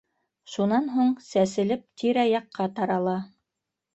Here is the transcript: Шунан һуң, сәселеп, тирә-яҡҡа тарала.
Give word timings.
Шунан 0.53 0.87
һуң, 0.93 1.09
сәселеп, 1.25 1.83
тирә-яҡҡа 2.03 2.69
тарала. 2.79 3.17